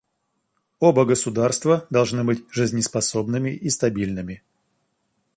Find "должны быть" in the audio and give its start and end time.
1.91-2.43